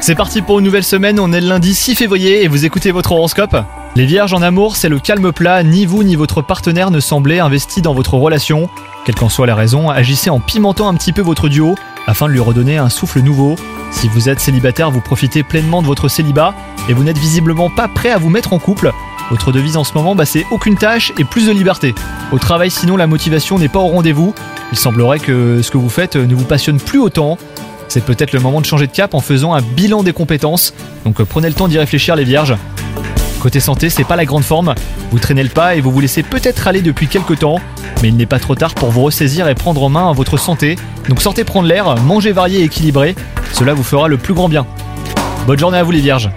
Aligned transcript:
C'est 0.00 0.14
parti 0.14 0.40
pour 0.40 0.58
une 0.58 0.64
nouvelle 0.64 0.82
semaine, 0.82 1.20
on 1.20 1.30
est 1.30 1.42
le 1.42 1.48
lundi 1.48 1.74
6 1.74 1.94
février 1.94 2.42
et 2.42 2.48
vous 2.48 2.64
écoutez 2.64 2.90
votre 2.90 3.12
horoscope 3.12 3.54
Les 3.96 4.06
vierges 4.06 4.32
en 4.32 4.40
amour, 4.40 4.76
c'est 4.76 4.88
le 4.88 4.98
calme 4.98 5.30
plat, 5.30 5.62
ni 5.62 5.84
vous 5.84 6.02
ni 6.02 6.16
votre 6.16 6.40
partenaire 6.40 6.90
ne 6.90 6.98
semblez 6.98 7.38
investi 7.38 7.82
dans 7.82 7.92
votre 7.92 8.14
relation. 8.14 8.70
Quelle 9.04 9.14
qu'en 9.14 9.28
soit 9.28 9.46
la 9.46 9.54
raison, 9.54 9.90
agissez 9.90 10.30
en 10.30 10.40
pimentant 10.40 10.88
un 10.88 10.94
petit 10.94 11.12
peu 11.12 11.20
votre 11.20 11.50
duo 11.50 11.74
afin 12.06 12.28
de 12.28 12.32
lui 12.32 12.40
redonner 12.40 12.78
un 12.78 12.88
souffle 12.88 13.20
nouveau. 13.20 13.56
Si 13.90 14.08
vous 14.08 14.30
êtes 14.30 14.40
célibataire, 14.40 14.90
vous 14.90 15.02
profitez 15.02 15.42
pleinement 15.42 15.82
de 15.82 15.86
votre 15.86 16.08
célibat 16.08 16.54
et 16.88 16.94
vous 16.94 17.04
n'êtes 17.04 17.18
visiblement 17.18 17.68
pas 17.68 17.88
prêt 17.88 18.10
à 18.10 18.16
vous 18.16 18.30
mettre 18.30 18.54
en 18.54 18.58
couple. 18.58 18.90
Votre 19.28 19.52
devise 19.52 19.76
en 19.76 19.84
ce 19.84 19.92
moment, 19.92 20.14
bah, 20.14 20.24
c'est 20.24 20.46
aucune 20.50 20.76
tâche 20.76 21.12
et 21.18 21.24
plus 21.24 21.46
de 21.46 21.52
liberté. 21.52 21.94
Au 22.32 22.38
travail, 22.38 22.70
sinon, 22.70 22.96
la 22.96 23.06
motivation 23.06 23.58
n'est 23.58 23.68
pas 23.68 23.80
au 23.80 23.88
rendez-vous. 23.88 24.34
Il 24.72 24.78
semblerait 24.78 25.18
que 25.18 25.60
ce 25.60 25.70
que 25.70 25.76
vous 25.76 25.90
faites 25.90 26.16
ne 26.16 26.34
vous 26.34 26.44
passionne 26.44 26.80
plus 26.80 26.98
autant. 26.98 27.36
C'est 27.92 28.02
peut-être 28.02 28.32
le 28.32 28.40
moment 28.40 28.62
de 28.62 28.64
changer 28.64 28.86
de 28.86 28.92
cap 28.92 29.12
en 29.12 29.20
faisant 29.20 29.52
un 29.52 29.60
bilan 29.60 30.02
des 30.02 30.14
compétences. 30.14 30.72
Donc 31.04 31.20
euh, 31.20 31.26
prenez 31.26 31.48
le 31.48 31.52
temps 31.52 31.68
d'y 31.68 31.78
réfléchir 31.78 32.16
les 32.16 32.24
vierges. 32.24 32.56
Côté 33.38 33.60
santé, 33.60 33.90
c'est 33.90 34.04
pas 34.04 34.16
la 34.16 34.24
grande 34.24 34.44
forme. 34.44 34.74
Vous 35.10 35.18
traînez 35.18 35.42
le 35.42 35.50
pas 35.50 35.74
et 35.74 35.82
vous 35.82 35.90
vous 35.90 36.00
laissez 36.00 36.22
peut-être 36.22 36.66
aller 36.66 36.80
depuis 36.80 37.06
quelques 37.06 37.40
temps, 37.40 37.60
mais 38.00 38.08
il 38.08 38.16
n'est 38.16 38.24
pas 38.24 38.38
trop 38.38 38.54
tard 38.54 38.74
pour 38.74 38.90
vous 38.90 39.02
ressaisir 39.02 39.46
et 39.46 39.54
prendre 39.54 39.82
en 39.82 39.90
main 39.90 40.10
votre 40.14 40.38
santé. 40.38 40.76
Donc 41.10 41.20
sortez 41.20 41.44
prendre 41.44 41.68
l'air, 41.68 41.94
mangez 41.96 42.32
varié 42.32 42.60
et 42.60 42.64
équilibré, 42.64 43.14
cela 43.52 43.74
vous 43.74 43.82
fera 43.82 44.08
le 44.08 44.16
plus 44.16 44.32
grand 44.32 44.48
bien. 44.48 44.66
Bonne 45.46 45.58
journée 45.58 45.76
à 45.76 45.82
vous 45.82 45.90
les 45.90 46.00
vierges 46.00 46.30